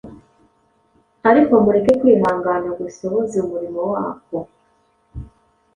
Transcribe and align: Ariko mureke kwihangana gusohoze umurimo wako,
Ariko 1.29 1.53
mureke 1.63 1.91
kwihangana 2.01 2.69
gusohoze 2.79 3.35
umurimo 3.45 3.81
wako, 3.93 4.37